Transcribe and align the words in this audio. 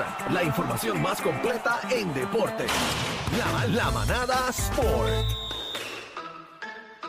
Ahora, 0.00 0.30
la 0.30 0.42
información 0.42 1.02
más 1.02 1.20
completa 1.20 1.80
en 1.90 2.12
deporte. 2.14 2.66
La, 3.38 3.66
la 3.66 3.90
manada 3.90 4.48
Sport. 4.48 5.10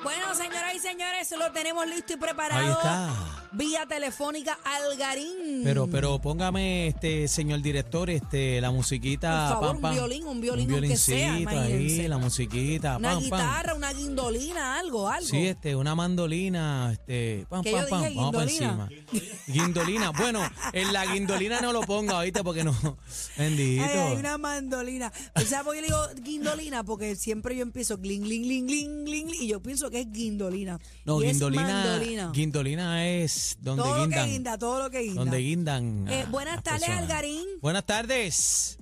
Bueno, 0.04 0.36
señoras 0.36 0.74
y 0.76 0.80
señores, 0.80 1.32
lo 1.32 1.52
tenemos 1.52 1.88
listo 1.88 2.14
y 2.14 2.18
preparado. 2.18 2.62
Ahí 2.62 2.72
está. 2.72 3.41
Vía 3.54 3.86
telefónica 3.86 4.58
Algarín. 4.64 5.62
Pero, 5.64 5.88
pero 5.88 6.20
póngame, 6.22 6.88
este 6.88 7.28
señor 7.28 7.62
director, 7.62 8.10
este, 8.10 8.62
la 8.62 8.72
musiquita. 8.72 9.50
Por 9.50 9.50
favor, 9.50 9.68
pam, 9.68 9.76
un 9.76 9.82
pam. 9.82 9.94
violín, 9.94 10.26
un 10.26 10.40
violín, 10.40 10.68
un 10.72 10.80
aunque 10.80 10.96
sea, 10.96 11.38
imagínense. 11.38 12.02
ahí, 12.02 12.08
la 12.08 12.18
musiquita. 12.18 12.98
una 12.98 13.10
pam, 13.10 13.24
guitarra, 13.24 13.76
una 13.76 13.92
guindolina, 13.92 14.80
algo, 14.80 15.10
algo. 15.10 15.28
Sí, 15.28 15.48
este, 15.48 15.76
una 15.76 15.96
mandolina, 15.96 16.92
este, 16.94 17.46
pam, 17.50 17.62
¿Qué 17.62 17.72
pam, 17.74 17.86
pam, 17.90 18.04
dije, 18.04 18.16
vamos 18.16 18.32
para 18.36 18.44
encima. 18.52 18.90
Guindolina. 19.48 20.12
Bueno, 20.12 20.40
en 20.72 20.94
la 20.94 21.06
guindolina 21.06 21.60
no 21.60 21.74
lo 21.74 21.82
ponga 21.82 22.16
ahorita 22.18 22.44
porque 22.44 22.64
no. 22.64 22.74
Bendito. 23.38 23.84
Ay, 23.84 23.98
hay 23.98 24.16
una 24.18 24.38
mandolina. 24.38 25.12
O 25.36 25.42
sea, 25.42 25.64
porque 25.66 25.80
yo 25.80 25.82
le 25.82 25.88
digo 25.88 26.24
guindolina 26.24 26.84
porque 26.86 27.18
siempre 27.18 27.56
yo 27.56 27.64
empiezo 27.64 27.98
gling, 27.98 28.24
gling, 28.24 28.44
gling, 28.44 28.66
gling, 28.68 29.06
gling, 29.06 29.30
y 29.42 29.48
yo 29.48 29.62
pienso 29.62 29.90
que 29.90 30.00
es 30.02 30.12
guindolina. 30.12 30.80
No, 31.04 31.22
Y 31.22 31.26
es 31.26 31.32
guindolina. 31.34 31.64
mandolina. 31.64 32.32
Guindolina 32.34 33.08
es 33.10 33.41
donde 33.60 33.84
todo 33.84 33.96
lo 33.96 34.02
guindan. 34.02 34.26
que 34.26 34.32
guinda, 34.32 34.58
todo 34.58 34.80
lo 34.84 34.90
que 34.90 35.00
guinda. 35.02 35.22
Donde 35.22 35.38
guindan. 35.38 36.08
Eh, 36.10 36.26
buenas 36.30 36.64
tardes. 36.64 36.90
Algarín. 36.90 37.46
Buenas 37.62 37.86
tardes. 37.86 38.78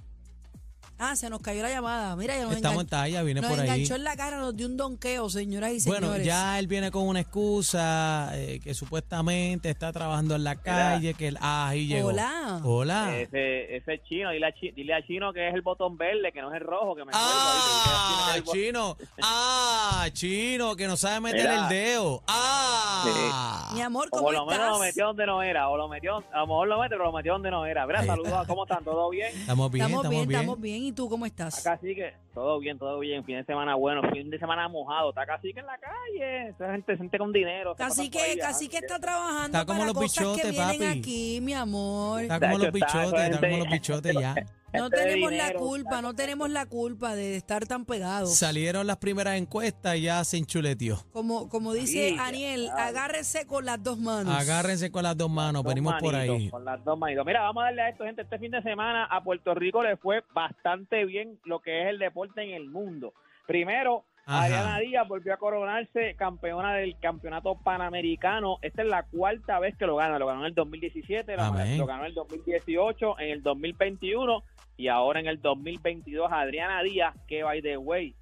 Ah, 1.02 1.16
se 1.16 1.30
nos 1.30 1.40
cayó 1.42 1.62
la 1.64 1.70
llamada. 1.70 2.16
Mira, 2.18 2.36
ya 2.36 2.44
nos, 2.44 2.54
Estamos 2.56 2.82
en 2.82 2.88
talla, 2.90 3.24
viene 3.24 3.40
nos 3.40 3.50
por 3.50 3.60
ahí. 3.60 3.68
enganchó 3.70 3.96
en 3.96 4.04
la 4.04 4.18
cara, 4.18 4.38
nos 4.38 4.54
dio 4.56 4.68
un 4.68 4.76
donqueo, 4.76 5.30
señoras 5.30 5.72
y 5.72 5.80
señores. 5.80 6.10
Bueno, 6.10 6.24
ya 6.24 6.60
él 6.60 6.68
viene 6.68 6.92
con 6.92 7.08
una 7.08 7.22
excusa 7.22 8.32
eh, 8.34 8.60
que 8.62 8.74
supuestamente 8.74 9.70
está 9.70 9.94
trabajando 9.94 10.36
en 10.36 10.44
la 10.44 10.56
calle, 10.58 11.14
que 11.14 11.30
él, 11.30 11.38
ah, 11.40 11.70
ahí 11.70 11.88
llegó. 11.88 12.10
Hola. 12.10 12.60
Hola. 12.66 13.18
Ese, 13.18 13.78
ese 13.78 13.94
es 13.94 14.04
chino, 14.04 14.32
dile 14.32 14.48
a, 14.48 14.52
Chi- 14.54 14.72
dile 14.72 14.94
a 14.94 15.06
Chino 15.08 15.32
que 15.32 15.48
es 15.48 15.54
el 15.56 15.62
botón 15.62 15.98
verde, 15.98 16.32
que 16.34 16.42
no 16.42 16.50
es 16.54 16.60
el 16.62 16.68
rojo, 16.68 16.96
que 16.96 17.06
me 17.06 17.12
Ah, 17.14 17.30
acuerdo, 17.30 17.70
dile 17.70 17.96
a 17.96 18.10
Chino 18.10 18.26
que 18.26 18.32
es 18.32 18.36
el 18.36 18.44
bo- 18.44 18.52
chino. 18.52 18.98
Ah, 19.24 20.08
chino, 20.12 20.76
que 20.76 20.88
no 20.88 20.98
sabe 20.98 21.22
meter 21.22 21.42
Mira. 21.50 21.64
el 21.64 21.70
dedo. 21.70 22.24
Ah. 22.28 23.72
Mi 23.74 23.82
amor, 23.82 24.08
O 24.08 24.10
¿cómo 24.12 24.24
por 24.24 24.34
lo 24.34 24.42
estás? 24.44 24.58
menos 24.60 24.78
lo 24.78 24.84
metió 24.84 25.06
donde 25.08 25.26
no 25.26 25.42
era, 25.42 25.70
o 25.70 25.78
lo 25.78 25.88
metió, 25.88 26.18
a 26.34 26.40
lo 26.40 26.48
mejor 26.48 26.68
lo 26.68 26.80
mete, 26.80 26.90
pero 26.96 27.06
lo 27.06 27.12
metió 27.14 27.34
donde 27.34 27.52
no 27.52 27.66
era. 27.66 27.86
Mira, 27.88 28.02
Ahí 28.02 28.08
saludos. 28.08 28.48
¿cómo 28.48 28.64
están? 28.66 28.84
¿Todo 28.84 29.10
bien? 29.10 29.28
Estamos 29.34 29.72
bien, 29.72 29.86
estamos, 29.86 30.10
bien, 30.10 30.28
bien. 30.28 30.40
estamos 30.42 30.60
bien. 30.62 30.84
¿Y 30.84 30.89
tú 30.92 31.10
cómo 31.10 31.26
estás? 31.26 31.66
Acá 31.66 31.80
sí 31.82 31.96
que, 31.96 32.14
todo 32.40 32.58
bien, 32.60 32.80
todo 32.80 33.00
bien, 33.00 33.26
fin 33.26 33.36
de 33.36 33.44
semana 33.44 33.76
bueno, 33.76 34.02
fin 34.14 34.30
de 34.30 34.40
semana 34.40 34.70
mojado, 34.70 35.10
está 35.10 35.26
casi 35.26 35.54
que 35.54 35.60
en 35.60 35.66
la 35.66 35.78
calle, 35.78 36.48
esa 36.48 36.72
gente, 36.72 36.96
gente 36.96 37.18
con 37.18 37.34
dinero. 37.34 37.76
Casi 37.76 38.10
que, 38.10 38.38
casi 38.40 38.70
que 38.70 38.78
está 38.78 38.98
trabajando 38.98 39.58
Está 39.58 39.66
como 39.66 39.80
para 39.80 39.92
los 39.92 39.94
cosas 39.94 40.24
que 40.38 40.48
bichotes, 40.48 40.52
vienen 40.52 40.88
papi. 40.90 41.00
aquí, 41.00 41.40
mi 41.42 41.54
amor. 41.54 42.22
Está 42.22 42.40
como 42.40 42.58
los 42.60 42.72
bichotes, 42.72 43.30
está 43.30 43.40
como 43.42 43.58
los 43.58 43.70
bichotes 43.70 44.14
ya. 44.18 44.36
No 44.74 44.90
tenemos 44.90 45.32
la 45.32 45.54
culpa, 45.54 46.02
no 46.02 46.14
tenemos 46.14 46.50
la 46.50 46.66
culpa 46.66 47.16
de 47.16 47.36
estar 47.36 47.66
tan 47.66 47.86
pegados. 47.86 48.36
Salieron 48.36 48.86
las 48.86 48.98
primeras 48.98 49.36
encuestas 49.38 49.96
y 49.98 50.04
ya 50.04 50.24
se 50.24 50.38
enchuleteó. 50.38 50.98
Como, 51.12 51.50
como 51.50 51.74
dice 51.74 52.10
Sí, 52.10 52.18
Aniel, 52.20 52.66
claro. 52.66 52.82
agárrese 52.84 53.48
con 53.48 53.66
las 53.66 53.82
dos 53.84 53.98
manos. 53.98 54.34
Agárrense 54.36 54.92
con 54.92 55.04
las 55.04 55.18
dos 55.18 55.30
manos, 55.30 55.64
Dos 55.64 55.70
venimos 55.72 55.96
por 56.00 56.16
ahí. 56.16 56.50
Con 56.50 56.66
las 56.66 56.84
dos 56.84 56.98
manitos. 57.00 57.26
Mira, 57.26 57.42
vamos 57.42 57.62
a 57.62 57.66
darle 57.66 57.82
a 57.82 57.90
esto, 57.90 58.04
gente. 58.06 58.22
Este 58.22 58.38
fin 58.38 58.52
de 58.52 58.62
semana 58.62 59.06
a 59.06 59.24
Puerto 59.24 59.56
Rico 59.56 59.82
le 59.84 59.98
fue 59.98 60.24
bastante 60.34 61.04
bien 61.06 61.40
lo 61.46 61.60
que 61.62 61.82
es 61.84 61.90
el 61.90 61.98
deporte 61.98 62.29
en 62.38 62.52
el 62.52 62.70
mundo. 62.70 63.14
Primero, 63.48 64.06
Ajá. 64.26 64.44
Adriana 64.44 64.80
Díaz 64.80 65.08
volvió 65.08 65.34
a 65.34 65.38
coronarse 65.38 66.16
campeona 66.16 66.76
del 66.76 67.00
campeonato 67.00 67.56
panamericano. 67.64 68.58
Esta 68.62 68.84
es 68.84 68.88
la 68.88 69.04
cuarta 69.04 69.60
vez 69.60 69.76
que 69.76 69.88
lo 69.88 69.96
gana. 69.96 70.20
Lo 70.20 70.28
ganó 70.28 70.42
en 70.42 70.48
el 70.48 70.54
2017, 70.54 71.36
lo, 71.36 71.42
Amén. 71.42 71.78
lo 71.78 71.86
ganó 71.86 72.02
en 72.02 72.10
el 72.10 72.14
2018, 72.14 73.20
en 73.20 73.30
el 73.30 73.42
2021 73.42 74.44
y 74.78 74.88
ahora 74.88 75.20
en 75.20 75.28
el 75.28 75.42
2022 75.42 76.32
Adriana 76.32 76.82
Díaz, 76.84 77.14
que 77.28 77.44
by 77.44 77.62
the 77.62 77.78
way, 77.78 78.16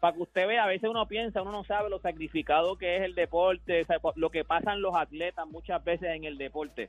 para 0.00 0.16
que 0.16 0.22
usted 0.22 0.46
vea, 0.46 0.64
a 0.64 0.66
veces 0.66 0.88
uno 0.88 1.06
piensa, 1.06 1.42
uno 1.42 1.52
no 1.52 1.62
sabe 1.64 1.90
lo 1.90 2.00
sacrificado 2.00 2.76
que 2.76 2.96
es 2.96 3.02
el 3.02 3.14
deporte, 3.14 3.86
lo 4.16 4.30
que 4.30 4.44
pasan 4.44 4.80
los 4.80 4.96
atletas 4.96 5.46
muchas 5.46 5.84
veces 5.84 6.08
en 6.14 6.24
el 6.24 6.38
deporte. 6.38 6.88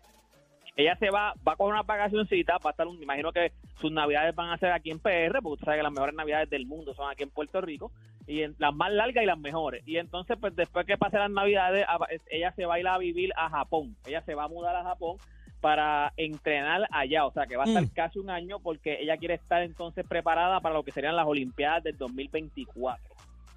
Ella 0.78 0.96
se 0.98 1.10
va, 1.10 1.34
va 1.48 1.56
con 1.58 1.68
una 1.70 1.84
vacacioncita, 1.84 2.54
va 2.64 2.70
a 2.70 2.72
estar, 2.72 2.88
un, 2.88 2.98
me 2.98 3.04
imagino 3.04 3.32
que 3.34 3.52
sus 3.80 3.92
navidades 3.92 4.34
van 4.36 4.50
a 4.52 4.58
ser 4.58 4.72
aquí 4.72 4.90
en 4.90 5.00
PR, 5.00 5.34
porque 5.42 5.54
usted 5.56 5.66
sabe 5.66 5.78
que 5.78 5.84
las 5.84 5.92
mejores 5.92 6.16
navidades 6.16 6.50
del 6.50 6.66
mundo 6.66 6.94
son 6.94 7.10
aquí 7.12 7.24
en 7.24 7.30
Puerto 7.30 7.60
Rico, 7.62 7.92
y 8.26 8.44
en, 8.44 8.56
las 8.58 8.74
más 8.74 8.92
largas 8.92 9.24
y 9.24 9.28
las 9.28 9.38
mejores. 9.38 9.84
Y 9.86 9.98
entonces, 9.98 10.38
pues 10.40 10.56
después 10.56 10.86
que 10.86 10.98
pasen 10.98 11.20
las 11.20 11.32
navidades, 11.32 11.86
a- 11.88 12.00
ella 12.30 12.54
se 12.54 12.66
va 12.66 12.76
a 12.76 12.80
ir 12.80 12.88
a 12.88 12.98
vivir 12.98 13.32
a 13.36 13.50
Japón. 13.50 13.96
Ella 14.06 14.22
se 14.22 14.34
va 14.34 14.46
a 14.46 14.48
mudar 14.48 14.76
a 14.76 14.84
Japón 14.84 15.18
para 15.60 16.14
entrenar 16.18 16.88
allá, 16.92 17.26
o 17.26 17.32
sea 17.34 17.46
que 17.46 17.56
va 17.58 17.66
a 17.66 17.68
estar 17.68 17.84
Mm. 17.84 17.90
casi 17.94 18.20
un 18.20 18.30
año 18.30 18.60
porque 18.60 18.98
ella 19.02 19.18
quiere 19.18 19.36
estar 19.36 19.62
entonces 19.62 20.06
preparada 20.08 20.60
para 20.62 20.74
lo 20.74 20.84
que 20.84 20.92
serían 20.92 21.16
las 21.16 21.28
Olimpiadas 21.28 21.84
del 21.84 21.98
2024. 21.98 23.04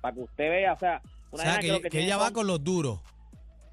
Para 0.02 0.14
que 0.14 0.20
usted 0.20 0.50
vea, 0.50 0.72
o 0.74 0.78
sea, 0.78 1.00
O 1.30 1.36
una 1.36 1.44
sea, 1.44 1.60
nena 1.62 1.80
que, 1.88 2.00
ella 2.00 2.16
va 2.18 2.30
con 2.32 2.46
los 2.46 2.62
duros. 2.62 3.00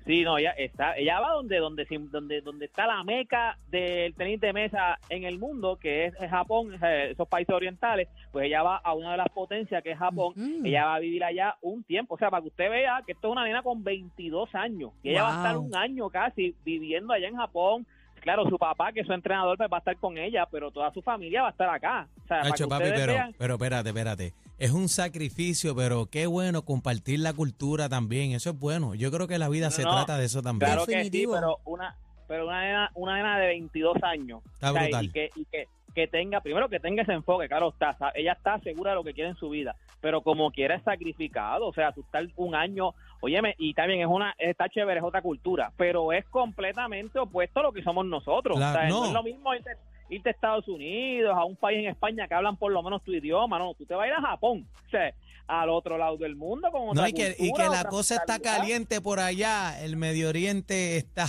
Sí, 0.05 0.23
no, 0.23 0.37
ella 0.37 0.51
está, 0.51 0.97
ella 0.97 1.19
va 1.19 1.33
donde, 1.33 1.57
donde, 1.57 1.85
donde, 2.09 2.41
donde 2.41 2.65
está 2.65 2.87
la 2.87 3.03
meca 3.03 3.57
del 3.67 4.15
tenis 4.15 4.39
de 4.41 4.51
mesa 4.51 4.99
en 5.09 5.23
el 5.25 5.37
mundo, 5.37 5.77
que 5.77 6.05
es 6.05 6.15
Japón, 6.29 6.73
eh, 6.83 7.09
esos 7.11 7.27
países 7.27 7.53
orientales, 7.53 8.07
pues 8.31 8.45
ella 8.47 8.63
va 8.63 8.77
a 8.77 8.93
una 8.93 9.11
de 9.11 9.17
las 9.17 9.29
potencias 9.29 9.83
que 9.83 9.91
es 9.91 9.99
Japón, 9.99 10.33
Ujú. 10.35 10.65
ella 10.65 10.85
va 10.85 10.95
a 10.95 10.99
vivir 10.99 11.23
allá 11.23 11.55
un 11.61 11.83
tiempo, 11.83 12.15
o 12.15 12.17
sea, 12.17 12.31
para 12.31 12.41
que 12.41 12.49
usted 12.49 12.69
vea 12.69 13.03
que 13.05 13.11
esto 13.11 13.27
es 13.27 13.31
una 13.31 13.43
nena 13.43 13.61
con 13.61 13.83
22 13.83 14.53
años, 14.55 14.91
y 15.03 15.11
ella 15.11 15.23
va 15.23 15.33
a 15.33 15.37
estar 15.37 15.57
un 15.57 15.75
año 15.75 16.09
casi 16.09 16.55
viviendo 16.65 17.13
allá 17.13 17.27
en 17.27 17.37
Japón, 17.37 17.85
claro, 18.21 18.47
su 18.47 18.57
papá, 18.57 18.93
que 18.93 19.01
es 19.01 19.07
su 19.07 19.13
entrenador, 19.13 19.57
pues 19.57 19.69
va 19.69 19.77
a 19.77 19.79
estar 19.79 19.97
con 19.97 20.17
ella, 20.17 20.47
pero 20.49 20.71
toda 20.71 20.93
su 20.93 21.01
familia 21.01 21.41
va 21.41 21.49
a 21.49 21.51
estar 21.51 21.69
acá, 21.69 22.07
o 22.23 22.27
sea, 22.27 22.37
para 22.41 22.49
Hacho, 22.53 22.63
que 22.65 22.69
papi, 22.69 22.85
pero, 22.95 23.13
vean, 23.13 23.35
pero 23.37 23.53
espérate, 23.55 23.89
espérate. 23.89 24.33
Es 24.57 24.71
un 24.71 24.87
sacrificio, 24.89 25.75
pero 25.75 26.05
qué 26.05 26.27
bueno 26.27 26.61
compartir 26.63 27.19
la 27.19 27.33
cultura 27.33 27.89
también. 27.89 28.31
Eso 28.31 28.51
es 28.51 28.59
bueno. 28.59 28.93
Yo 28.95 29.11
creo 29.11 29.27
que 29.27 29.37
la 29.39 29.49
vida 29.49 29.65
No, 29.65 29.71
se 29.71 29.83
no. 29.83 29.91
trata 29.91 30.17
de 30.17 30.25
eso 30.25 30.41
también. 30.41 30.69
Claro 30.71 30.85
que 30.85 30.91
sí, 30.91 30.97
Definitivo. 30.99 31.33
pero 31.33 31.57
una, 31.65 31.95
pero 32.27 32.45
una 32.47 32.61
nena, 32.61 32.91
una 32.93 33.15
nena 33.17 33.39
de 33.39 33.47
22 33.47 33.97
años. 34.03 34.41
Está 34.53 34.69
O 34.69 34.73
sea, 34.73 34.83
brutal. 34.83 35.05
Y 35.05 35.09
que, 35.09 35.29
y 35.35 35.45
que, 35.45 35.65
que 35.95 36.07
tenga, 36.07 36.41
primero 36.41 36.69
que 36.69 36.79
tenga 36.79 37.01
ese 37.01 37.11
enfoque, 37.13 37.47
claro 37.49 37.69
está, 37.69 37.97
ella 38.13 38.33
está 38.33 38.59
segura 38.59 38.91
de 38.91 38.95
lo 38.97 39.03
que 39.03 39.13
quiere 39.13 39.31
en 39.31 39.35
su 39.35 39.49
vida, 39.49 39.75
pero 39.99 40.21
como 40.21 40.49
quiera 40.51 40.75
es 40.75 40.83
sacrificado, 40.83 41.67
o 41.67 41.73
sea, 41.73 41.91
tú 41.91 42.01
estar 42.01 42.25
un 42.37 42.55
año, 42.55 42.93
óyeme, 43.21 43.55
y 43.57 43.73
también 43.73 44.01
es 44.01 44.07
una, 44.07 44.35
está 44.37 44.67
chévere, 44.67 44.99
es 44.99 45.05
otra 45.05 45.21
cultura, 45.21 45.71
pero 45.77 46.11
es 46.11 46.25
completamente 46.25 47.17
opuesto 47.19 47.61
a 47.61 47.63
lo 47.63 47.71
que 47.71 47.83
somos 47.83 48.05
nosotros. 48.05 48.57
O 48.57 48.59
sea, 48.59 48.89
no. 48.89 49.01
no. 49.01 49.05
es 49.05 49.13
lo 49.13 49.23
mismo 49.23 49.53
irte, 49.55 49.71
irte 50.09 50.29
a 50.29 50.31
Estados 50.33 50.67
Unidos, 50.67 51.35
a 51.37 51.45
un 51.45 51.55
país 51.55 51.79
en 51.79 51.89
España 51.89 52.27
que 52.27 52.33
hablan 52.33 52.57
por 52.57 52.71
lo 52.71 52.83
menos 52.83 53.01
tu 53.03 53.13
idioma, 53.13 53.57
no, 53.57 53.73
tú 53.75 53.85
te 53.85 53.95
vas 53.95 54.05
a 54.05 54.07
ir 54.07 54.13
a 54.13 54.21
Japón, 54.21 54.67
o 54.87 54.89
sea, 54.89 55.13
al 55.47 55.69
otro 55.69 55.97
lado 55.97 56.17
del 56.17 56.35
mundo 56.35 56.69
con 56.71 56.89
otra 56.89 57.01
No, 57.01 57.07
y 57.07 57.13
que, 57.13 57.35
y 57.37 57.49
cultura, 57.49 57.65
que 57.69 57.75
la 57.75 57.83
cosa 57.89 58.15
está 58.15 58.39
caliente 58.39 59.01
por 59.01 59.19
allá, 59.19 59.81
el 59.81 59.97
Medio 59.97 60.29
Oriente 60.29 60.97
está, 60.97 61.25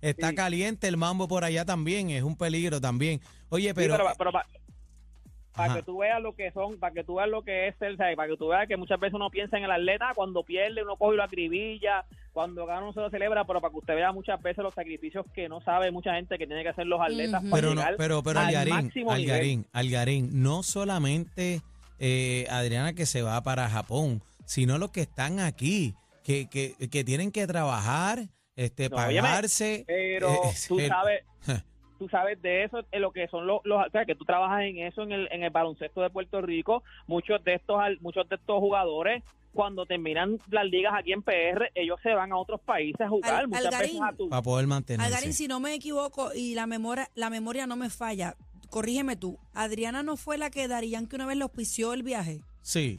está 0.00 0.30
Sí. 0.30 0.34
caliente, 0.34 0.88
el 0.88 0.96
mambo 0.96 1.28
por 1.28 1.44
allá 1.44 1.64
también, 1.64 2.10
es 2.10 2.22
un 2.22 2.36
peligro 2.36 2.80
también. 2.80 3.20
Oye, 3.48 3.68
Sí, 3.68 3.74
pero, 3.74 3.96
pero, 3.96 4.12
pero 4.16 4.30
para 5.54 5.66
Ajá. 5.72 5.76
que 5.80 5.82
tú 5.84 5.98
veas 5.98 6.20
lo 6.20 6.34
que 6.34 6.50
son, 6.52 6.78
para 6.78 6.92
que 6.92 7.04
tú 7.04 7.14
veas 7.16 7.28
lo 7.28 7.42
que 7.42 7.68
es 7.68 7.74
el, 7.80 7.96
para 7.96 8.26
que 8.26 8.36
tú 8.36 8.48
veas 8.48 8.66
que 8.66 8.76
muchas 8.76 8.98
veces 8.98 9.14
uno 9.14 9.30
piensa 9.30 9.56
en 9.56 9.64
el 9.64 9.70
atleta 9.70 10.12
cuando 10.14 10.42
pierde 10.42 10.82
uno 10.82 10.96
coge 10.96 11.14
y 11.14 11.16
lo 11.18 11.22
acribilla, 11.22 12.04
cuando 12.32 12.66
gana 12.66 12.82
uno 12.82 12.92
se 12.92 13.00
lo 13.00 13.10
celebra, 13.10 13.44
pero 13.44 13.60
para 13.60 13.70
que 13.70 13.78
usted 13.78 13.94
vea 13.94 14.10
muchas 14.12 14.42
veces 14.42 14.64
los 14.64 14.74
sacrificios 14.74 15.24
que 15.32 15.48
no 15.48 15.60
sabe 15.60 15.92
mucha 15.92 16.14
gente 16.14 16.36
que 16.38 16.46
tiene 16.48 16.62
que 16.64 16.70
hacer 16.70 16.86
los 16.86 17.00
atletas 17.00 17.40
Ujú. 17.40 17.50
para 17.50 17.60
Pero, 17.62 17.74
no, 17.74 17.80
llegar 17.80 17.94
pero, 17.96 18.22
pero 18.22 18.40
al 18.40 18.46
Algarín, 18.46 18.74
máximo 18.74 19.14
nivel. 19.14 19.30
Algarín, 19.30 19.66
Algarín, 19.72 20.42
no 20.42 20.62
solamente 20.64 21.60
eh, 22.00 22.46
Adriana 22.50 22.92
que 22.94 23.06
se 23.06 23.22
va 23.22 23.40
para 23.42 23.68
Japón, 23.68 24.22
sino 24.44 24.78
los 24.78 24.90
que 24.90 25.02
están 25.02 25.38
aquí, 25.38 25.94
que, 26.24 26.48
que, 26.50 26.74
que 26.90 27.04
tienen 27.04 27.30
que 27.30 27.46
trabajar, 27.46 28.24
este, 28.56 28.88
No, 28.88 28.96
óyeme, 28.96 29.22
pagarse. 29.28 29.84
Pero 29.86 30.32
eh, 30.32 30.38
tú 30.66 30.80
el- 30.80 30.88
sabes, 30.88 31.22
tú 32.04 32.10
sabes 32.10 32.40
de 32.42 32.64
eso, 32.64 32.80
en 32.92 33.00
lo 33.00 33.12
que 33.12 33.26
son 33.28 33.46
los, 33.46 33.60
los 33.64 33.86
o 33.86 33.90
sea, 33.90 34.04
que 34.04 34.14
tú 34.14 34.24
trabajas 34.26 34.62
en 34.64 34.78
eso 34.78 35.02
en 35.02 35.12
el, 35.12 35.28
en 35.32 35.42
el 35.42 35.50
baloncesto 35.50 36.02
de 36.02 36.10
Puerto 36.10 36.42
Rico, 36.42 36.82
muchos 37.06 37.42
de 37.44 37.54
estos 37.54 37.80
muchos 38.00 38.28
de 38.28 38.36
estos 38.36 38.58
jugadores 38.58 39.22
cuando 39.54 39.86
terminan 39.86 40.38
las 40.50 40.66
ligas 40.66 40.92
aquí 40.98 41.12
en 41.12 41.22
PR, 41.22 41.70
ellos 41.74 41.98
se 42.02 42.12
van 42.12 42.32
a 42.32 42.36
otros 42.36 42.60
países 42.60 43.00
a 43.00 43.08
jugar, 43.08 43.34
Al- 43.34 43.48
muchas 43.48 43.64
Algarín. 43.66 43.92
veces 44.00 44.02
a 44.02 44.16
tu 44.16 44.28
para 44.28 44.42
poder 44.42 44.66
mantenerse. 44.66 45.06
Algarín, 45.06 45.32
si 45.32 45.48
no 45.48 45.60
me 45.60 45.72
equivoco 45.74 46.30
y 46.34 46.54
la 46.54 46.66
memoria, 46.66 47.08
la 47.14 47.30
memoria 47.30 47.66
no 47.66 47.76
me 47.76 47.88
falla, 47.88 48.34
corrígeme 48.68 49.16
tú. 49.16 49.38
Adriana 49.54 50.02
no 50.02 50.16
fue 50.18 50.36
la 50.36 50.50
que 50.50 50.68
Darían 50.68 51.06
que 51.06 51.16
una 51.16 51.24
vez 51.26 51.36
le 51.38 51.44
auspició 51.44 51.94
el 51.94 52.02
viaje. 52.02 52.40
Sí, 52.60 52.98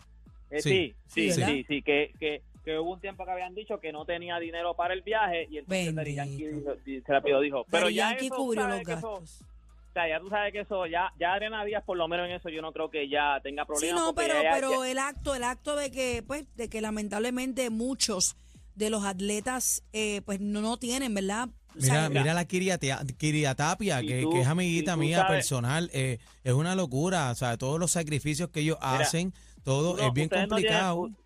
Eh, 0.49 0.61
Sí, 0.61 0.95
sí, 1.07 1.31
sí, 1.31 1.43
sí, 1.43 1.65
sí, 1.67 1.81
que, 1.81 2.11
que, 2.19 2.41
que 2.65 2.77
hubo 2.79 2.93
un 2.93 2.99
tiempo 2.99 3.23
que 3.23 3.31
habían 3.31 3.53
dicho 3.55 3.79
que 3.79 3.91
no 3.93 4.03
tenía 4.05 4.37
dinero 4.39 4.73
para 4.75 4.93
el 4.93 5.01
viaje 5.03 5.47
y 5.49 5.59
entonces 5.59 5.95
Daddy. 5.95 6.15
Yankee 6.15 6.45
dijo- 6.47 6.75
se 7.05 7.13
la 7.13 7.21
pidió, 7.21 7.39
dijo, 7.39 7.65
pero 7.69 7.85
Daddy 7.85 7.95
ya 7.95 8.09
Yankee 8.09 8.25
eso, 8.25 8.35
cubrió 8.35 8.61
¿sabes 8.63 8.77
los 8.79 8.85
que 8.87 8.93
eso- 8.93 9.11
gastos. 9.19 9.41
o 9.41 9.93
sea, 9.93 10.09
ya 10.09 10.19
tú 10.19 10.29
sabes 10.29 10.51
que 10.51 10.59
eso, 10.61 10.85
ya, 10.87 11.13
ya 11.19 11.33
Adriana 11.33 11.63
Díaz 11.63 11.83
por 11.85 11.95
lo 11.95 12.07
menos 12.09 12.25
en 12.27 12.33
eso 12.33 12.49
yo 12.49 12.61
no 12.61 12.73
creo 12.73 12.89
que 12.89 13.07
ya 13.07 13.39
tenga 13.43 13.63
Sí, 13.63 13.67
problemas. 13.67 14.01
no, 14.01 14.13
porque 14.13 14.27
pero, 14.29 14.43
ya- 14.43 14.51
pero 14.55 14.83
ya- 14.83 14.91
el 14.91 14.97
acto, 14.99 15.35
el 15.35 15.43
acto 15.43 15.75
de 15.77 15.91
que, 15.91 16.23
pues, 16.27 16.45
de 16.57 16.67
que 16.67 16.81
lamentablemente 16.81 17.69
muchos 17.69 18.35
de 18.75 18.89
los 18.89 19.05
atletas, 19.05 19.83
eh, 19.93 20.21
pues, 20.25 20.41
no, 20.41 20.59
no 20.61 20.75
tienen, 20.77 21.13
¿verdad? 21.13 21.47
O 21.77 21.81
sea, 21.81 22.09
Mira, 22.09 22.21
mira 22.21 22.33
la 22.33 22.45
Kiriatapia, 22.45 24.01
Y 24.01 24.07
que, 24.07 24.21
tú- 24.21 24.31
que 24.31 24.41
es 24.41 24.47
amiguita 24.47 24.95
mía 24.97 25.17
sabes- 25.19 25.31
personal, 25.37 25.89
eh, 25.93 26.19
es 26.43 26.53
una 26.53 26.75
locura. 26.75 27.31
O 27.31 27.35
sea, 27.35 27.57
todos 27.57 27.79
los 27.79 27.91
sacrificios 27.91 28.49
que 28.49 28.61
ellos 28.61 28.77
Mira, 28.81 28.99
hacen, 28.99 29.33
todo 29.63 29.97
es 29.99 30.11
bien 30.13 30.29
no 30.31 30.47
complicado. 30.47 31.03
tienen- 31.05 31.24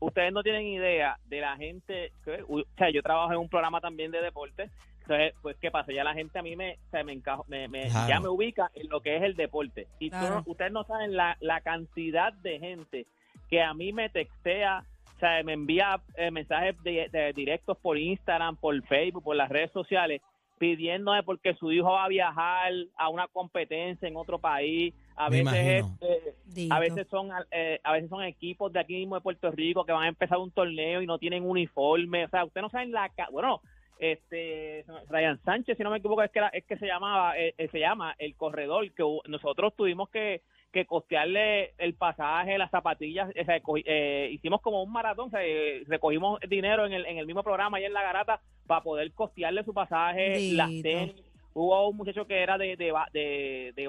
ustedes 0.00 0.32
no 0.32 0.42
tienen 0.42 0.66
idea 0.66 1.16
de 1.26 1.40
la 1.40 1.56
gente, 1.56 2.12
que- 2.24 2.42
o 2.48 2.62
sea, 2.76 2.90
yo 2.90 3.02
trabajo 3.02 3.32
en 3.32 3.38
un 3.38 3.48
programa 3.48 3.80
también 3.80 4.10
de 4.10 4.20
deporte, 4.22 4.70
entonces, 5.02 5.34
pues, 5.40 5.56
¿qué 5.56 5.70
pasa? 5.70 5.90
Ya 5.92 6.04
la 6.04 6.12
gente 6.14 6.38
a 6.38 6.42
mí 6.42 6.54
me, 6.54 6.74
o 6.74 6.90
sea, 6.90 7.02
me, 7.02 7.12
encajo, 7.12 7.44
me, 7.48 7.66
me- 7.68 7.88
Claro. 7.88 8.08
ya 8.08 8.20
me 8.20 8.28
ubica 8.28 8.70
en 8.74 8.88
lo 8.90 9.00
que 9.00 9.16
es 9.16 9.22
el 9.22 9.34
deporte. 9.36 9.86
Y 9.98 10.10
Claro. 10.10 10.42
ustedes 10.46 10.70
no 10.70 10.84
saben 10.84 11.16
la, 11.16 11.36
la 11.40 11.60
cantidad 11.62 12.32
de 12.32 12.58
gente 12.58 13.06
que 13.48 13.62
a 13.62 13.72
mí 13.72 13.92
me 13.94 14.10
textea, 14.10 14.84
o 15.16 15.18
sea, 15.18 15.42
me 15.42 15.54
envía 15.54 15.98
eh, 16.16 16.30
mensajes 16.30 16.80
de- 16.82 17.08
de 17.10 17.32
directos 17.32 17.78
por 17.78 17.96
Instagram, 17.96 18.56
por 18.56 18.80
Facebook, 18.86 19.24
por 19.24 19.34
las 19.36 19.48
redes 19.48 19.72
sociales, 19.72 20.20
pidiéndome 20.58 21.22
porque 21.22 21.54
su 21.54 21.72
hijo 21.72 21.92
va 21.92 22.04
a 22.04 22.08
viajar 22.08 22.72
a 22.96 23.08
una 23.08 23.28
competencia 23.28 24.06
en 24.08 24.16
otro 24.16 24.38
país. 24.38 24.92
A 25.16 25.30
Me 25.30 25.42
veces 25.42 25.54
es, 25.54 25.80
imagino. 25.80 25.98
eh, 26.02 26.34
Dito. 26.46 26.74
a 26.74 26.78
veces 26.78 27.06
son 27.08 27.30
eh, 27.50 27.80
a 27.82 27.92
veces 27.92 28.08
son 28.10 28.22
equipos 28.22 28.72
de 28.72 28.80
aquí 28.80 28.94
mismo 28.96 29.14
de 29.14 29.20
Puerto 29.20 29.50
Rico 29.50 29.84
que 29.84 29.92
van 29.92 30.04
a 30.04 30.08
empezar 30.08 30.38
un 30.38 30.50
torneo 30.50 31.00
y 31.02 31.06
no 31.06 31.18
tienen 31.18 31.44
uniforme 31.48 32.24
o 32.24 32.28
sea 32.28 32.44
ustedes 32.44 32.62
no 32.62 32.70
saben 32.70 32.92
la 32.92 33.08
ca- 33.08 33.28
bueno 33.32 33.60
este 33.98 34.84
Ryan 35.08 35.40
Sánchez 35.44 35.76
si 35.76 35.82
no 35.82 35.90
me 35.90 35.98
equivoco 35.98 36.22
es 36.22 36.30
que 36.30 36.38
era- 36.38 36.48
es 36.50 36.64
que 36.64 36.76
se 36.78 36.86
llamaba 36.86 37.36
eh, 37.38 37.54
eh, 37.58 37.68
se 37.72 37.80
llama 37.80 38.14
el 38.18 38.36
corredor 38.36 38.90
que 38.92 39.02
nosotros 39.26 39.74
tuvimos 39.76 40.08
que 40.10 40.42
que 40.72 40.84
costearle 40.86 41.72
el 41.78 41.94
pasaje 41.94 42.58
las 42.58 42.70
zapatillas 42.70 43.28
o 43.30 43.44
sea, 43.44 43.60
cogi- 43.62 43.84
eh, 43.86 44.28
hicimos 44.32 44.60
como 44.60 44.82
un 44.82 44.92
maratón 44.92 45.28
o 45.28 45.30
sea, 45.30 45.40
eh, 45.44 45.82
recogimos 45.86 46.38
dinero 46.48 46.84
en 46.86 46.92
el 46.92 47.06
en 47.06 47.18
el 47.18 47.26
mismo 47.26 47.42
programa 47.42 47.78
ahí 47.78 47.84
en 47.84 47.92
la 47.94 48.02
garata 48.02 48.40
para 48.66 48.82
poder 48.82 49.12
costearle 49.12 49.64
su 49.64 49.72
pasaje 49.72 50.52
las 50.52 50.68
tenis 50.82 51.14
hubo 51.54 51.88
un 51.88 51.96
muchacho 51.96 52.26
que 52.26 52.40
era 52.42 52.58
de 52.58 52.76
de 52.76 52.92
ba- 52.92 53.08
de 53.12 53.72
de, 53.74 53.88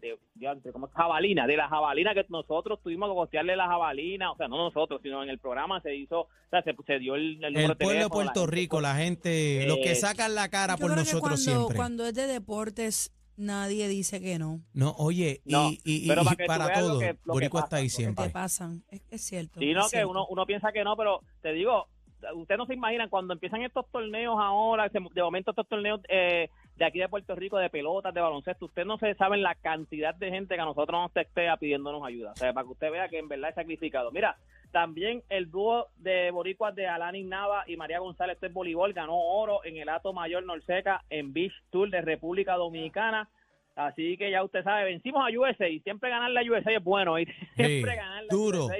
de, 0.00 0.72
¿cómo 0.72 0.86
es? 0.88 0.92
jabalina 0.92 1.46
de 1.46 1.56
la 1.56 1.68
jabalina 1.68 2.12
que 2.12 2.26
nosotros 2.28 2.80
tuvimos 2.82 3.08
que 3.08 3.14
costearle 3.14 3.54
la 3.56 3.68
jabalina 3.68 4.32
o 4.32 4.36
sea 4.36 4.48
no 4.48 4.56
nosotros 4.58 5.00
sino 5.02 5.22
en 5.22 5.30
el 5.30 5.38
programa 5.38 5.80
se 5.80 5.94
hizo 5.94 6.22
o 6.22 6.28
sea 6.50 6.60
se, 6.62 6.74
se 6.86 6.98
dio 6.98 7.14
el, 7.14 7.42
el 7.44 7.52
número 7.54 7.72
El 7.72 7.78
de 7.78 7.84
pueblo 7.84 7.92
de 7.92 7.98
teléfono, 8.00 8.00
la 8.02 8.08
Puerto 8.08 8.40
gente, 8.40 8.56
Rico, 8.56 8.76
pues, 8.76 8.82
la 8.82 8.94
gente, 8.96 9.64
los 9.68 9.76
que 9.78 9.92
Eh, 9.92 9.94
sacan 9.94 10.34
la 10.34 10.48
cara 10.48 10.74
Yo 10.74 10.80
por 10.80 10.92
creo 10.92 11.04
que 11.04 11.12
nosotros 11.12 11.20
cuando, 11.20 11.36
siempre. 11.62 11.76
cuando 11.76 12.04
es 12.06 12.14
de 12.14 12.26
deportes, 12.26 13.12
nadie 13.36 13.88
dice 13.88 14.20
que 14.20 14.38
no. 14.38 14.60
No, 14.72 14.94
oye, 14.98 15.40
y- 15.44 15.52
No, 15.52 15.70
y, 15.70 15.80
y- 15.84 16.08
pero 16.08 16.22
y 16.22 16.24
para 16.24 16.36
que 16.36 16.44
para 16.46 16.80
lo 16.80 16.86
todo, 16.88 16.98
que- 17.00 17.06
lo 17.06 17.12
que 17.14 17.20
Boricua 17.26 17.60
pasa, 17.62 17.66
está 17.66 17.76
ahí 17.76 17.82
lo 17.84 17.86
que 17.86 17.90
siempre. 17.94 18.24
Te 18.26 18.30
pasan. 18.30 18.84
Es, 18.90 19.02
es 19.10 19.20
cierto. 19.22 19.60
Sí, 19.60 19.72
no, 19.72 19.80
es 19.80 19.86
que 19.86 19.90
cierto. 19.90 20.10
uno, 20.10 20.26
uno 20.28 20.46
piensa 20.46 20.72
que 20.72 20.84
no, 20.84 20.96
pero 20.96 21.20
te 21.42 21.52
digo, 21.52 21.86
ustedes 22.34 22.58
no 22.58 22.66
se 22.66 22.74
imaginan 22.74 23.08
cuando 23.08 23.34
empiezan 23.34 23.62
estos 23.62 23.84
torneos 23.90 24.36
ahora, 24.40 24.88
se- 24.90 24.98
de 25.14 25.22
momento 25.22 25.50
estos 25.52 25.68
torneos 25.68 26.00
eh, 26.08 26.48
de 26.76 26.84
aquí 26.84 26.98
de 26.98 27.08
Puerto 27.08 27.34
Rico, 27.34 27.56
de 27.56 27.70
pelotas, 27.70 28.12
de 28.12 28.20
baloncesto, 28.20 28.66
ustedes 28.66 28.86
no 28.86 28.98
se 28.98 29.14
saben 29.14 29.42
la 29.42 29.54
cantidad 29.54 30.14
de 30.14 30.30
gente 30.30 30.54
que 30.54 30.60
a 30.60 30.66
nosotros 30.66 31.00
nos 31.00 31.12
textea 31.12 31.56
pidiéndonos 31.56 32.04
ayuda. 32.06 32.32
O 32.32 32.36
sea, 32.36 32.52
para 32.52 32.66
que 32.66 32.72
usted 32.72 32.90
vea 32.90 33.08
que 33.08 33.18
en 33.18 33.28
verdad 33.28 33.50
es 33.50 33.54
sacrificado. 33.54 34.10
Mira, 34.10 34.36
también 34.72 35.22
el 35.30 35.50
dúo 35.50 35.88
de 35.96 36.30
boricuas 36.30 36.74
de 36.74 36.86
Alani 36.86 37.24
Nava 37.24 37.64
y 37.66 37.76
María 37.76 37.98
González, 37.98 38.34
este 38.34 38.48
es 38.48 38.52
voleibol, 38.52 38.92
ganó 38.92 39.16
oro 39.16 39.64
en 39.64 39.78
el 39.78 39.88
Ato 39.88 40.12
Mayor 40.12 40.44
Norseca 40.44 41.02
en 41.08 41.32
Beach 41.32 41.54
Tour 41.70 41.90
de 41.90 42.02
República 42.02 42.56
Dominicana. 42.56 43.30
Así 43.74 44.16
que 44.18 44.30
ya 44.30 44.42
usted 44.42 44.62
sabe, 44.62 44.84
vencimos 44.84 45.22
a 45.26 45.38
USA 45.38 45.68
y 45.68 45.80
siempre 45.80 46.10
ganar 46.10 46.30
la 46.30 46.42
USA 46.42 46.72
es 46.72 46.84
bueno. 46.84 47.18
Y 47.18 47.26
siempre 47.56 47.96
ganar 47.96 48.24
la 48.24 48.28
duro. 48.30 48.66
USA 48.66 48.76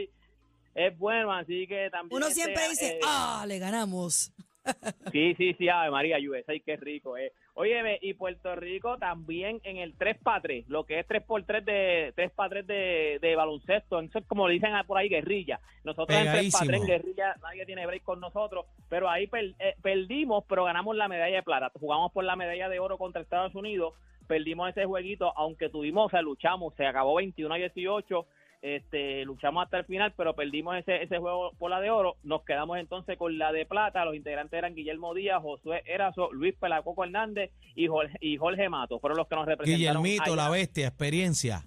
es 0.75 0.99
bueno, 0.99 1.33
así 1.33 1.67
que 1.67 1.89
también. 1.91 2.17
Uno 2.17 2.27
este, 2.27 2.43
siempre 2.43 2.69
dice, 2.69 2.89
eh, 2.97 3.01
ah, 3.07 3.45
le 3.49 3.59
ganamos. 3.59 4.33
Sí, 5.13 5.35
sí, 5.37 5.55
sí, 5.55 5.69
Ave 5.69 5.91
María 5.91 6.19
USA, 6.19 6.53
qué 6.65 6.77
rico, 6.77 7.17
eh. 7.17 7.33
Óyeme, 7.55 7.99
y 8.03 8.15
Puerto 8.15 8.55
Rico 8.57 8.99
también 8.99 9.61
en 9.65 9.77
el 9.79 9.97
3x3, 9.97 10.65
lo 10.69 10.85
que 10.85 10.99
es 11.01 11.09
3x3 11.09 11.65
de 11.65 12.13
3x3 12.17 12.65
de, 12.67 13.19
de 13.21 13.37
baloncesto, 13.37 14.01
eso 14.01 14.19
es 14.19 14.27
como 14.27 14.47
le 14.49 14.55
dicen 14.55 14.73
por 14.87 14.99
ahí 14.99 15.09
guerrilla. 15.09 15.61
Nosotros 15.85 16.19
en 16.19 16.27
3x3 16.27 16.31
Pegadísimo. 16.33 16.73
en 16.77 16.87
guerrilla 16.87 17.35
nadie 17.43 17.65
tiene 17.67 17.87
break 17.87 18.03
con 18.03 18.21
nosotros, 18.21 18.67
pero 18.89 19.09
ahí 19.09 19.27
per- 19.27 19.55
eh, 19.59 19.75
perdimos, 19.83 20.45
pero 20.49 20.65
ganamos 20.65 20.95
la 20.97 21.09
medalla 21.09 21.37
de 21.37 21.43
plata. 21.43 21.71
Jugamos 21.79 22.13
por 22.13 22.25
la 22.25 22.37
medalla 22.37 22.69
de 22.69 22.79
oro 22.79 22.99
contra 22.99 23.23
Estados 23.23 23.55
Unidos, 23.55 23.95
perdimos 24.27 24.69
ese 24.69 24.85
jueguito, 24.85 25.33
aunque 25.37 25.69
tuvimos, 25.69 26.07
o 26.07 26.11
sea, 26.11 26.21
luchamos, 26.21 26.75
se 26.75 26.85
acabó 26.85 27.15
21 27.15 27.55
a 27.55 27.59
18, 27.59 28.27
este, 28.75 29.25
luchamos 29.25 29.65
hasta 29.65 29.79
el 29.79 29.85
final, 29.85 30.13
pero 30.17 30.35
perdimos 30.35 30.77
ese, 30.77 31.03
ese 31.03 31.19
juego 31.19 31.53
por 31.59 31.71
la 31.71 31.81
de 31.81 31.91
oro. 31.91 32.17
Nos 32.25 32.43
quedamos 32.45 32.79
entonces 32.79 33.17
con 33.17 33.39
la 33.39 33.53
de 33.53 33.65
plata. 33.67 34.05
Los 34.05 34.17
integrantes 34.17 34.59
eran 34.59 34.75
Guillermo 34.75 35.15
Díaz, 35.15 35.41
Josué 35.43 35.83
Erazo, 35.87 36.33
Luis 36.33 36.55
Pelacoco 36.59 37.05
Hernández 37.05 37.51
y 37.75 37.87
Jorge, 37.87 38.17
y 38.21 38.37
Jorge 38.37 38.69
Mato. 38.69 38.99
Fueron 38.99 39.19
los 39.19 39.29
que 39.29 39.37
nos 39.37 39.47
representaron. 39.47 40.03
Guillermito, 40.03 40.33
allá. 40.33 40.37
la 40.45 40.51
bestia, 40.51 40.89
experiencia. 40.89 41.63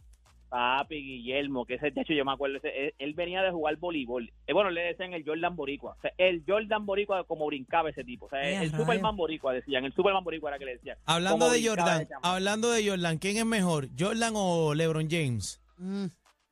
Papi 0.49 0.95
Guillermo, 0.95 1.63
que 1.63 1.75
ese 1.75 1.91
de 1.91 2.01
hecho 2.01 2.13
yo 2.13 2.25
me 2.25 2.31
acuerdo, 2.31 2.57
ese- 2.57 2.87
él, 2.87 2.93
él 2.97 3.13
venía 3.13 3.43
de 3.43 3.51
jugar 3.51 3.75
voleibol. 3.77 4.31
Eh, 4.47 4.53
bueno, 4.53 4.71
le 4.71 4.81
decían 4.81 5.13
el 5.13 5.23
Jordan 5.23 5.55
Boricua. 5.55 5.91
O 5.95 6.01
sea, 6.01 6.11
el 6.17 6.43
Jordan 6.47 6.87
Boricua 6.87 7.23
como 7.25 7.45
brincaba 7.45 7.91
ese 7.91 8.03
tipo. 8.03 8.25
O 8.25 8.29
sea, 8.29 8.61
el. 8.63 8.71
Superman 8.71 9.15
Boricua 9.15 9.53
decían, 9.53 9.85
el 9.85 9.93
Superman 9.93 10.23
Boricua 10.23 10.49
era 10.49 10.57
que 10.57 10.65
le 10.65 10.73
decían. 10.77 10.97
Hablando 11.05 11.51
de 11.51 11.63
Jordan, 11.67 12.07
hablando 12.23 12.71
de 12.71 12.89
Jordan, 12.89 13.19
¿quién 13.19 13.37
es 13.37 13.45
mejor, 13.45 13.89
Jordan 13.97 14.33
o 14.35 14.73
LeBron 14.73 15.07
James? 15.07 15.61
Mm. 15.77 16.05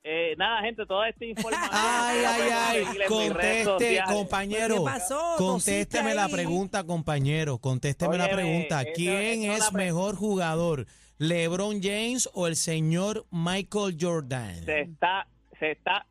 Eh, 0.09 0.35
nada, 0.37 0.61
gente, 0.61 0.85
toda 0.85 1.09
esta 1.09 1.25
información. 1.25 1.69
Ay, 1.73 2.19
ay, 2.25 2.49
ay, 2.49 2.85
conteste, 3.09 4.01
compañero. 4.07 4.75
¿Qué 4.77 4.81
pasó? 4.85 5.35
Contésteme 5.37 6.15
la 6.15 6.29
pregunta, 6.29 6.85
compañero. 6.85 7.57
Contésteme 7.57 8.17
la 8.17 8.29
pregunta. 8.29 8.85
¿Quién 8.95 9.51
es 9.51 9.73
mejor 9.73 10.15
jugador, 10.15 10.85
LeBron 11.17 11.81
James 11.83 12.29
o 12.33 12.47
el 12.47 12.55
señor 12.55 13.25
Michael 13.31 13.97
Jordan? 13.99 14.63
se 14.63 14.81
está 14.81 15.27
se 15.59 15.71
está 15.71 16.05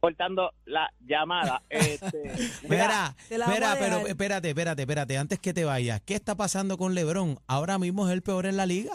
cortando 0.00 0.52
la 0.66 0.92
llamada. 1.00 1.62
Este, 1.70 2.32
Mira, 2.68 3.14
te 3.26 3.38
la 3.38 3.46
voy 3.46 3.54
espera, 3.54 3.72
a 3.72 3.76
pero 3.76 4.06
espérate, 4.06 4.48
espérate, 4.50 4.82
espérate, 4.82 5.18
antes 5.18 5.38
que 5.38 5.54
te 5.54 5.64
vayas, 5.64 6.02
¿qué 6.02 6.14
está 6.14 6.34
pasando 6.34 6.76
con 6.76 6.94
LeBron? 6.94 7.38
Ahora 7.46 7.78
mismo 7.78 8.06
es 8.06 8.12
el 8.12 8.22
peor 8.22 8.44
en 8.44 8.58
la 8.58 8.66
liga. 8.66 8.92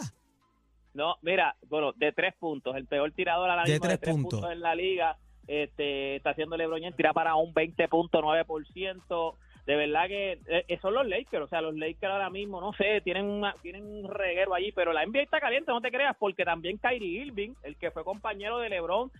No, 0.96 1.16
mira, 1.22 1.54
bueno, 1.68 1.92
de 1.92 2.10
tres 2.12 2.34
puntos, 2.34 2.74
el 2.76 2.86
peor 2.86 3.12
tirador 3.12 3.48
a 3.50 3.56
la 3.56 3.62
De 3.64 3.72
misma 3.72 3.86
tres 3.88 4.00
de 4.00 4.04
tres 4.04 4.14
puntos. 4.14 4.40
puntos. 4.40 4.52
en 4.52 4.60
la 4.60 4.74
liga, 4.74 5.16
este, 5.46 6.16
está 6.16 6.30
haciendo 6.30 6.56
LeBron 6.56 6.80
James, 6.80 6.96
tira 6.96 7.12
para 7.12 7.36
un 7.36 7.52
20.9%. 7.54 9.34
De 9.66 9.74
verdad 9.74 10.06
que 10.06 10.38
eh, 10.46 10.78
son 10.80 10.94
los 10.94 11.06
Lakers, 11.08 11.44
o 11.44 11.48
sea, 11.48 11.60
los 11.60 11.74
Lakers 11.74 12.12
ahora 12.12 12.30
mismo, 12.30 12.60
no 12.60 12.72
sé, 12.74 13.00
tienen 13.00 13.24
una, 13.26 13.52
tienen 13.62 13.84
un 13.84 14.08
reguero 14.08 14.54
allí, 14.54 14.70
pero 14.70 14.92
la 14.92 15.04
NBA 15.04 15.22
está 15.22 15.40
caliente, 15.40 15.72
no 15.72 15.80
te 15.80 15.90
creas, 15.90 16.16
porque 16.18 16.44
también 16.44 16.78
Kyrie 16.78 17.24
Irving, 17.26 17.54
el 17.64 17.76
que 17.76 17.90
fue 17.90 18.04
compañero 18.04 18.58
de 18.58 18.68
LeBron, 18.68 19.10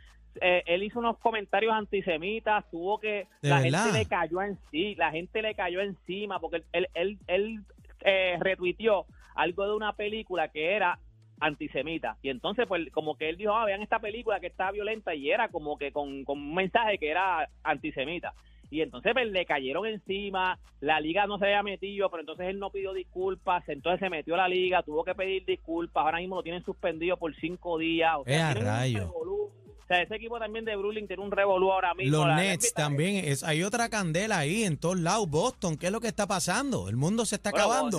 eh, 0.41 0.63
él 0.67 0.85
hizo 0.85 1.01
unos 1.01 1.19
comentarios 1.19 1.73
antisemitas, 1.73 2.65
tuvo 2.71 3.01
que 3.01 3.27
¿De 3.43 3.49
la 3.49 3.61
verdad? 3.61 3.85
gente 3.87 3.99
le 3.99 4.07
cayó 4.07 4.43
en 4.43 4.57
sí, 4.71 4.95
la 4.95 5.11
gente 5.11 5.43
le 5.43 5.55
cayó 5.57 5.81
encima 5.81 6.39
porque 6.39 6.59
él 6.59 6.65
él 6.73 6.89
él, 6.95 7.19
él, 7.27 7.61
eh, 8.03 8.37
retuiteó 8.39 9.07
algo 9.35 9.67
de 9.67 9.75
una 9.75 9.95
película 9.95 10.49
que 10.49 10.75
era 10.77 10.99
antisemita. 11.41 12.17
Y 12.23 12.31
entonces, 12.31 12.67
pues, 12.67 12.91
como 12.93 13.17
que 13.17 13.29
él 13.29 13.37
dijo, 13.37 13.55
ah, 13.55 13.65
vean 13.65 13.83
esta 13.83 13.99
película 13.99 14.41
que 14.41 14.47
está 14.47 14.71
violenta 14.71 15.15
y 15.15 15.31
era 15.31 15.49
como 15.49 15.77
que 15.79 15.93
con, 15.93 16.25
con 16.25 16.39
un 16.39 16.55
mensaje 16.55 16.99
que 16.99 17.11
era 17.11 17.49
antisemita. 17.63 18.35
Y 18.71 18.81
entonces 18.81 19.13
pues, 19.13 19.31
le 19.31 19.47
cayeron 19.47 19.87
encima, 19.87 20.59
la 20.81 21.01
liga 21.01 21.27
no 21.27 21.39
se 21.39 21.47
había 21.47 21.63
metido, 21.63 22.11
pero 22.11 22.23
entonces 22.23 22.49
él 22.49 22.59
no 22.59 22.71
pidió 22.71 22.93
disculpas, 22.93 23.69
entonces 23.69 24.01
se 24.01 24.11
metió 24.11 24.35
a 24.35 24.39
la 24.39 24.49
liga, 24.49 24.83
tuvo 24.83 25.05
que 25.05 25.15
pedir 25.15 25.45
disculpas, 25.45 26.05
ahora 26.05 26.19
mismo 26.19 26.37
lo 26.37 26.43
tienen 26.43 26.65
suspendido 26.65 27.17
por 27.17 27.35
cinco 27.37 27.79
días. 27.79 28.13
O 28.17 28.25
sea, 28.25 28.53
¡Eh, 28.53 28.55
rayo! 28.55 29.13
O 29.15 29.87
sea, 29.87 30.03
ese 30.03 30.17
equipo 30.17 30.37
también 30.41 30.65
de 30.65 30.75
Brooklyn 30.75 31.07
tiene 31.07 31.23
un 31.23 31.31
revolú 31.31 31.71
ahora 31.71 31.95
mismo. 31.95 32.27
Los 32.27 32.35
Nets 32.35 32.75
también, 32.75 33.25
es, 33.25 33.45
hay 33.45 33.63
otra 33.63 33.89
candela 33.89 34.39
ahí 34.39 34.65
en 34.65 34.79
todos 34.79 34.99
lados. 34.99 35.31
Boston, 35.31 35.77
¿qué 35.77 35.87
es 35.87 35.93
lo 35.93 36.01
que 36.01 36.09
está 36.09 36.27
pasando? 36.27 36.89
El 36.89 36.97
mundo 36.97 37.25
se 37.25 37.37
está 37.37 37.53
Bueno, 37.53 37.67
acabando. 37.67 37.99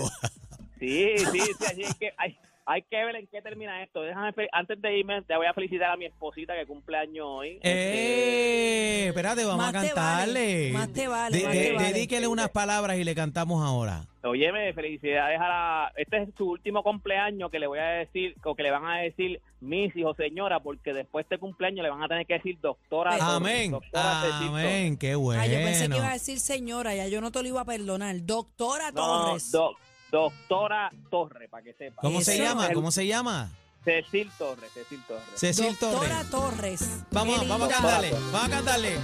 Sí, 0.80 1.18
sí, 1.18 1.40
sí, 1.40 1.66
así 1.66 1.82
es 1.84 1.96
que 1.96 2.12
hay, 2.18 2.38
hay 2.70 2.82
que 2.84 2.98
ver 3.06 3.16
en 3.16 3.28
qué 3.28 3.42
termina 3.42 3.82
esto. 3.82 4.02
Déjame, 4.02 4.34
antes 4.52 4.82
de 4.82 4.98
irme, 5.00 5.22
te 5.24 5.36
voy 5.38 5.48
a 5.48 5.54
felicitar 5.54 5.92
a 5.92 5.98
mi 5.98 6.06
esposita 6.06 6.54
que 6.54 6.66
cumple 6.66 6.98
año 6.98 7.26
hoy. 7.26 7.60
Este, 7.64 9.04
¡Eh! 9.04 9.08
Espérate, 9.08 9.46
vamos 9.46 9.66
Más 9.66 9.76
a 9.76 9.82
te 9.82 9.88
cantarle. 9.88 10.34
vale, 10.34 10.72
más 10.74 10.94
te 10.94 11.08
vale, 11.08 11.38
De- 11.38 11.44
más 11.46 11.54
de- 11.54 11.64
te 11.64 11.74
vale. 11.74 11.94
Dedíquele 11.94 12.28
unas 12.28 12.50
palabras 12.50 12.98
y 12.98 13.04
le 13.06 13.16
cantamos 13.16 13.66
ahora. 13.66 14.04
Óyeme, 14.24 14.74
felicidades 14.74 15.40
a 15.40 15.48
la... 15.48 15.94
Este 15.96 16.24
es 16.24 16.30
su 16.38 16.50
último 16.50 16.84
cumpleaños 16.84 17.50
que 17.50 17.60
le 17.60 17.68
voy 17.68 17.80
a 17.80 17.86
decir, 17.86 18.36
o 18.44 18.54
que 18.56 18.64
le 18.64 18.72
van 18.72 18.86
a 18.86 18.98
decir 18.98 19.40
mis 19.62 19.96
hijos, 19.96 20.18
señora, 20.18 20.60
porque 20.60 20.94
después 20.94 21.24
de 21.30 21.36
este 21.36 21.40
cumpleaños 21.40 21.84
le 21.84 21.90
van 21.90 22.04
a 22.04 22.08
tener 22.10 22.26
que 22.26 22.34
decir 22.34 22.58
doctora. 22.62 23.12
Torres, 23.12 23.24
Amén. 23.26 23.72
doctora. 23.72 24.38
Amén. 24.40 24.98
Qué 24.98 25.16
bueno. 25.16 25.42
Ay, 25.42 25.52
yo 25.52 25.58
pensé 25.60 25.88
que 25.90 25.96
iba 25.98 26.10
a 26.10 26.14
decir 26.14 26.40
señora, 26.42 26.94
ya 26.94 27.08
yo 27.08 27.22
no 27.22 27.32
te 27.32 27.42
lo 27.42 27.48
iba 27.48 27.62
a 27.62 27.66
perdonar. 27.66 28.14
Doctora 28.26 28.92
No, 28.92 29.28
Torres. 29.28 29.50
doc- 29.52 29.78
doctora 30.12 30.92
Torres, 31.10 31.50
para 31.50 31.64
que 31.64 31.74
sepa. 31.74 32.02
¿Cómo 32.02 32.22
se 32.22 32.38
llama? 32.38 32.68
El- 32.68 32.74
¿Cómo 32.74 32.92
se 32.92 33.06
llama? 33.08 33.50
Cecil 33.84 34.30
Torres, 34.38 34.70
Cecil 34.74 35.02
Torres. 35.08 35.24
Cecil 35.36 35.78
Doctora 35.80 36.24
Torres. 36.30 36.80
Torres. 36.80 36.90
Vamos, 37.12 37.48
vamos 37.48 37.70
a 37.70 37.74
cantarle. 37.74 38.12
Vamos 38.34 38.44
a 38.44 38.50
cantarle. 38.50 38.96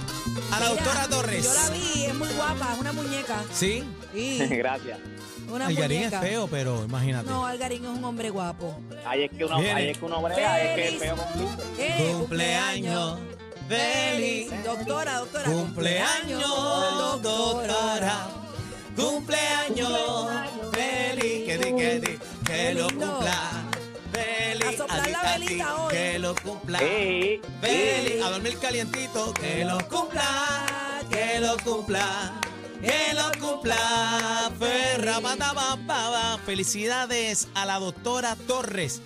A 0.52 0.60
la 0.60 0.68
Mira, 0.68 0.68
doctora 0.84 1.08
Torres. 1.08 1.44
Yo 1.44 1.54
la 1.54 1.70
vi, 1.70 2.04
es 2.04 2.14
muy 2.14 2.28
guapa, 2.28 2.72
es 2.74 2.78
una 2.80 2.92
muñeca. 2.92 3.42
Sí. 3.50 3.82
Sí, 4.12 4.38
Gracias. 4.50 4.98
una 5.50 5.68
Algarín 5.68 5.98
es 6.02 6.04
muñeca. 6.10 6.20
feo, 6.20 6.48
pero 6.48 6.84
imagínate. 6.84 7.30
No, 7.30 7.46
Algarín 7.46 7.84
es 7.84 7.90
un 7.90 8.04
hombre 8.04 8.28
guapo. 8.28 8.78
Ahí 9.06 9.22
es 9.22 9.30
que 9.30 9.44
uno, 9.46 9.56
ahí 9.56 9.88
es 9.88 9.96
que 9.98 10.04
uno 10.04 10.28
es 10.28 10.34
que 10.36 10.96
feo 10.98 11.16
cumple. 11.16 11.64
Eh, 11.78 12.12
Cumpleaños 12.12 13.18
feliz. 13.66 14.50
Doctora, 14.64 15.18
doctora. 15.20 15.44
Cumpleaños, 15.50 16.42
doctora. 17.22 18.26
Cumpleaños. 18.94 19.90
Que 21.54 21.66
di, 21.66 21.76
que 21.76 22.00
di, 22.00 22.18
que 22.44 22.74
lo 22.74 22.88
cumpla. 22.88 23.70
Feliz. 24.10 24.64
A 24.66 24.76
soplar 24.76 25.10
la 25.10 25.22
velita 25.22 25.76
hoy. 25.76 25.94
Que 25.94 26.18
lo 26.18 26.34
cumpla. 26.34 26.78
Sí, 26.80 27.40
Feliz. 27.60 28.12
sí. 28.12 28.20
A 28.24 28.30
dormir 28.30 28.58
calientito. 28.58 29.32
Que 29.34 29.64
lo 29.64 29.78
cumpla. 29.88 30.24
Que 31.08 31.38
lo 31.38 31.56
cumpla. 31.58 32.40
Que 32.80 33.14
lo 33.14 33.30
cumpla. 33.40 34.50
Ferra. 34.58 35.20
Felicidades 36.44 37.46
a 37.54 37.66
la 37.66 37.78
doctora 37.78 38.34
Torres. 38.48 39.00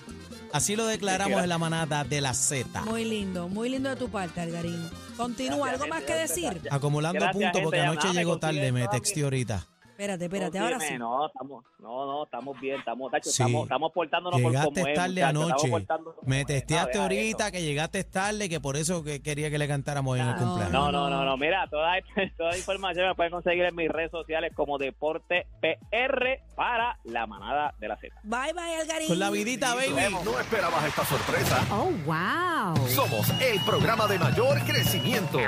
Así 0.51 0.75
lo 0.75 0.87
declaramos 0.87 1.43
en 1.43 1.51
la 1.51 1.59
manada 1.59 2.05
de 2.05 2.23
la 2.23 2.33
Z. 2.33 2.81
Muy 2.87 3.05
lindo, 3.05 3.49
muy 3.49 3.69
lindo 3.69 3.91
de 3.91 3.97
tu 3.97 4.09
parte, 4.09 4.41
Algarín. 4.41 4.89
Continúa, 5.19 5.69
Gracias, 5.69 5.83
¿algo 5.83 5.87
más 5.89 5.99
gente, 5.99 6.13
que 6.13 6.19
gracias, 6.19 6.55
decir? 6.55 6.69
Acumulando 6.71 7.31
puntos 7.31 7.61
porque 7.63 7.81
anoche 7.81 8.09
llegó 8.15 8.39
tarde, 8.39 8.73
me 8.73 8.89
texté 8.89 9.23
ahorita. 9.23 9.67
Espérate, 9.99 10.27
espérate, 10.27 10.59
ahora 10.61 10.79
sí. 10.79 10.97
No, 10.97 11.27
estamos, 11.27 11.65
no, 11.81 12.07
no, 12.07 12.23
estamos 12.23 12.61
bien, 12.61 12.79
estamos, 12.79 13.11
tacho, 13.11 13.31
Sí. 13.31 13.43
estamos, 13.43 13.65
estamos 13.65 13.91
portándonos 13.93 14.41
por 14.41 14.53
Llegaste 14.53 14.75
como 14.83 14.87
es, 14.87 14.95
tarde 14.95 15.21
estamos 15.21 15.45
anoche. 15.45 15.71
como 15.71 16.15
Me 16.23 16.41
es. 16.43 16.47
testeaste 16.47 16.99
ahorita 16.99 17.45
eso. 17.49 17.53
que 17.53 17.63
llegaste 17.65 18.05
tarde, 18.05 18.49
que 18.49 18.61
por 18.61 18.77
eso 18.77 19.03
que 19.03 19.21
quería 19.21 19.51
que 19.51 19.59
le 19.59 19.67
cantáramos 19.67 20.17
en 20.17 20.29
el 20.29 20.37
cumpleaños. 20.37 20.71
No, 20.71 20.93
no, 20.93 21.11
no, 21.11 21.25
no, 21.25 21.37
mira, 21.37 21.67
toda, 21.69 21.95
toda 22.39 22.51
la 22.53 22.57
información 22.57 23.09
me 23.09 23.17
pueden 23.17 23.33
conseguir 23.33 23.65
en 23.65 23.75
mis 23.75 23.89
redes 23.89 24.13
sociales 24.13 24.53
como 24.55 24.79
Deporte 24.79 25.49
PR 25.61 26.43
para 26.59 26.99
la 27.05 27.25
manada 27.25 27.73
de 27.79 27.87
la 27.87 27.97
Z. 27.97 28.13
Bye, 28.25 28.53
bye, 28.53 28.81
Algarín. 28.81 29.07
Con 29.07 29.19
la 29.21 29.31
vidita, 29.31 29.77
baby. 29.77 29.95
No 30.25 30.41
esperabas 30.41 30.85
esta 30.87 31.05
sorpresa. 31.05 31.65
Oh, 31.71 31.93
wow. 32.05 32.89
Somos 32.89 33.31
el 33.41 33.61
programa 33.61 34.09
de 34.09 34.19
mayor 34.19 34.59
crecimiento. 34.65 35.39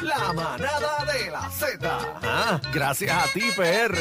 La 0.00 0.32
manada 0.32 1.04
de 1.12 1.30
la 1.30 1.50
Z. 1.50 1.98
Ah, 2.22 2.58
gracias 2.72 3.12
a 3.12 3.30
ti, 3.34 3.42
PR. 3.54 3.98